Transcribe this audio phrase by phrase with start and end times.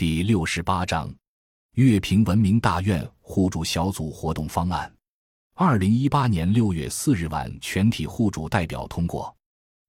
[0.00, 1.14] 第六十八章，
[1.74, 4.90] 乐平文明大院互助小组活动方案。
[5.54, 9.36] 二零一八年六月四日晚，全体户主代表通过，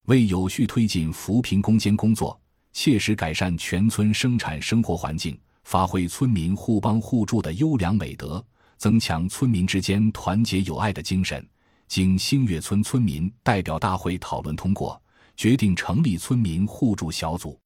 [0.07, 2.37] 为有序推进扶贫攻坚工作，
[2.73, 8.45] 切实改善全村生产生活环境，发挥村民互帮互助的优良美德，
[8.77, 11.47] 增强村民之间团结友爱的精神，
[11.87, 15.01] 经星月村村民代表大会讨论通过，
[15.37, 17.57] 决定成立村民互助小组，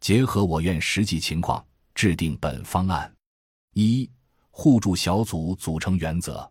[0.00, 1.64] 结合我院实际情况。
[2.04, 3.10] 制定本方案：
[3.72, 4.06] 一、
[4.50, 6.46] 互助小组组成原则：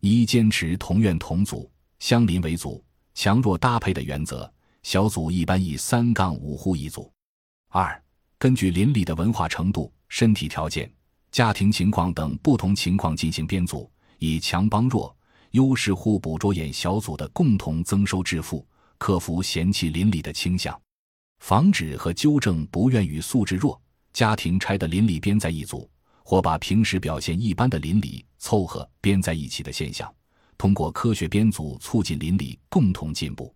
[0.00, 2.82] 一、坚持同院同组、相邻为组、
[3.12, 4.50] 强弱搭配的原则，
[4.82, 7.12] 小组一般以三杠五户一组；
[7.68, 8.02] 二、
[8.38, 10.90] 根据邻里的文化程度、身体条件、
[11.30, 15.14] 家庭情况等不同情况进行编组，以强帮弱、
[15.50, 20.74] 优势互补着眼小组的共同增收致富，克服嫌弃邻里的倾向，
[21.40, 23.78] 防止和纠正不愿与素质弱。
[24.16, 25.86] 家庭拆的邻里编在一组，
[26.24, 30.10] 或把平时表现一般的邻里凑合编在一起的现象，
[30.56, 33.54] 通过科学编组促进邻里共同进步。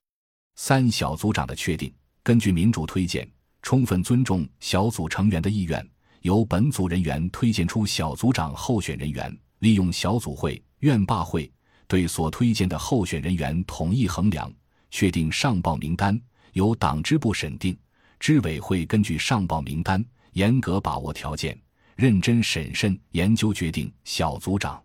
[0.57, 1.91] 三小组长的确定，
[2.23, 3.27] 根据民主推荐，
[3.63, 11.51] 充分尊重小组成员的意愿，由本组人员推荐出小组长候选人员，利用小组会、院罢会
[11.89, 14.53] 对所推荐的候选人员统一衡量，
[14.91, 16.21] 确定上报名单，
[16.53, 17.75] 由党支部审定，
[18.19, 20.05] 支委会根据上报名单。
[20.33, 21.59] 严格把握条件，
[21.97, 24.83] 认真审慎研究决定小组长。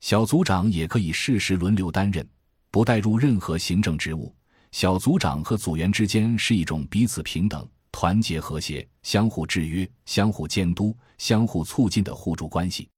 [0.00, 2.28] 小组长也可以适时轮流担任，
[2.70, 4.34] 不带入任何行政职务。
[4.72, 12.88] 小组长和组员之间是一种彼此平等、团结和谐、相互制约、相互监督、相互促进的互助关系。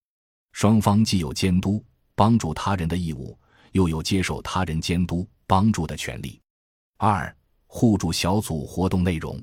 [0.52, 1.84] 双方既有监督、
[2.16, 3.38] 帮助他人的义务，
[3.72, 6.40] 又有接受他人监督、帮助的权利。
[6.96, 7.32] 二、
[7.66, 9.40] 互助小组活动内容：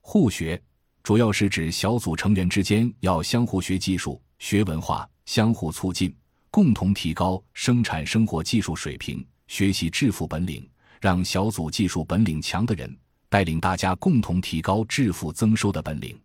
[0.00, 0.60] 互学。
[1.06, 6.12] 主要是指小组成员之间要相互学技术、学文化，相互促进，
[6.50, 10.68] 共同提高生产生活技术水平，学习致富本领，
[11.00, 12.92] 让小组技术本领强的人
[13.28, 16.20] 带领大家共同提高致富增收的本领。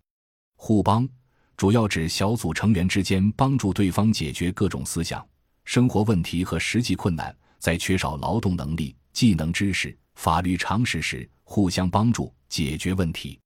[0.55, 1.07] 互帮
[1.55, 5.23] 主要指小组成员之间帮助对方解决各种思想、
[5.63, 13.39] 生活问题和实际困难，在缺少劳动能力、技能知识、法律常识时，互相帮助解决问题。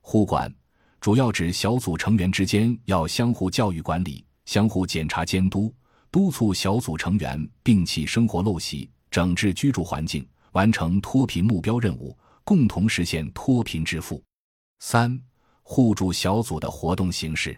[0.00, 0.48] 互管。
[1.06, 5.72] 主要指小组成员之间要相互教育管理、相互检查监督，
[6.10, 14.20] 督促小组成员摒弃生活陋习，整治居住环境，完成脱贫目标任务，共同实现脱贫致富。
[14.80, 15.16] 三、
[15.62, 17.56] 互助小组的活动形式：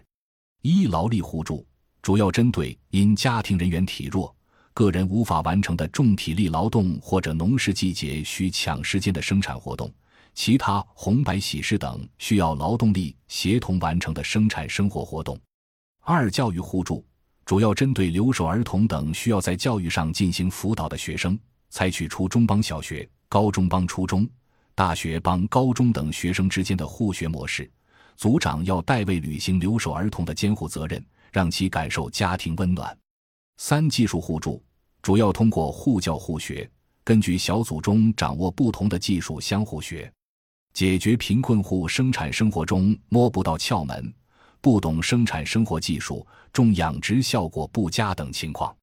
[0.61, 1.65] 一、劳力互助，
[2.03, 4.31] 主要针对因家庭人员体弱、
[4.75, 9.91] 个人无法完成的重体力劳动或者农事季节需抢时间的生产活动。
[10.41, 15.37] 其他红白喜事等需要劳动力协同完成的生产生活活动。
[15.99, 17.05] 二、教育互助
[17.43, 21.37] 主要针对留守儿童等需要在教育上进行辅导的学生，
[21.69, 24.25] 采取初中帮小学、高中帮初中、
[24.75, 27.69] 大学帮高中等学生之间的互学模式。
[28.15, 32.97] 组长要代为履行留守儿童的监护责任，让其感受家庭温暖。
[33.57, 34.63] 三、技术互助
[35.01, 36.71] 主要通过互教互学，
[37.03, 40.09] 根据小组中掌握不同的技术相互学。
[40.73, 44.13] 解决贫困户生产生活中摸不到窍门、
[44.61, 48.73] 不懂生产生活技术、种养殖效果不佳等情况。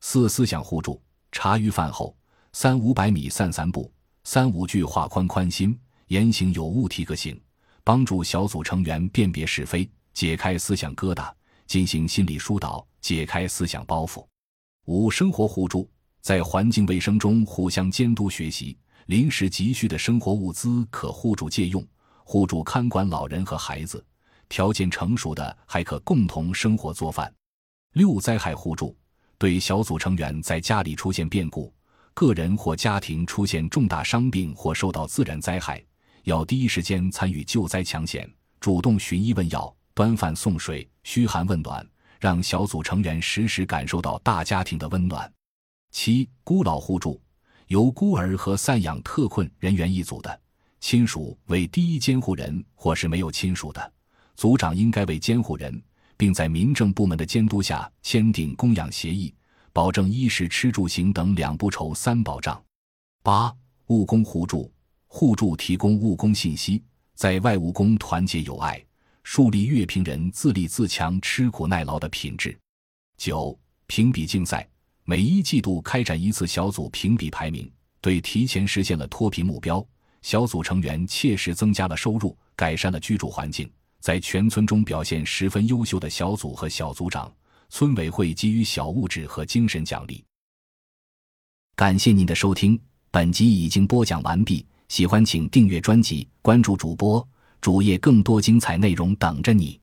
[0.00, 1.00] 四、思想互助：
[1.32, 2.16] 茶余饭后，
[2.52, 3.92] 三五百米散散步，
[4.24, 5.78] 三五句话宽宽心，
[6.08, 7.38] 言行有物提个醒，
[7.82, 11.32] 帮助小组成员辨别是非，解开思想疙瘩，
[11.66, 14.24] 进行心理疏导，解开思想包袱。
[14.86, 15.90] 五、生活互助：
[16.20, 18.76] 在环境卫生中互相监督学习。
[19.06, 21.86] 临时急需的生活物资可互助借用，
[22.24, 24.04] 互助看管老人和孩子，
[24.48, 27.32] 条件成熟的还可共同生活做饭。
[27.92, 28.96] 六灾害互助，
[29.36, 31.72] 对小组成员在家里出现变故，
[32.14, 35.84] 个人或家庭出现重大伤病或受到自然灾害，
[36.22, 38.28] 要第一时间参与救灾抢险，
[38.58, 41.86] 主动寻医问药、端饭送水、嘘寒问暖，
[42.18, 45.30] 让小组成员时时感受到大家庭的温暖。
[45.90, 47.20] 七孤老互助。
[47.74, 50.40] 由孤儿和赡养特困人员一组的
[50.78, 53.92] 亲属为第一监护人，或是没有亲属的
[54.36, 55.82] 组长，应该为监护人，
[56.16, 59.34] 并在民政部门的监督下签订供养协议，
[59.72, 62.62] 保证衣食吃住行等两不愁三保障。
[63.24, 63.52] 八
[63.88, 64.72] 务工互助，
[65.08, 66.80] 互助提供务工信息，
[67.16, 68.80] 在外务工团结友爱，
[69.24, 72.56] 树立乐平人自立自强、吃苦耐劳的品质。
[73.16, 74.64] 九评比竞赛。
[75.06, 77.70] 每一季度开展一次小组评比排名，
[78.00, 79.86] 对提前实现了脱贫目标、
[80.22, 83.70] 小组成员切实增加了收入、改善了居住环境、
[84.00, 87.30] 在全村中表现十分优秀的小组和小组长，
[87.68, 90.24] 村委会给予小物质和精神奖励。
[91.76, 92.80] 感谢您的收听，
[93.10, 94.64] 本集已经播讲完毕。
[94.88, 97.26] 喜欢请订阅专辑，关注主播
[97.60, 99.78] 主页，更多精彩内容等着你。